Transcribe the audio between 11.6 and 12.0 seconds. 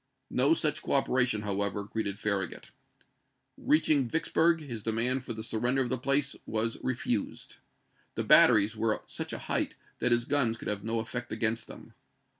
them.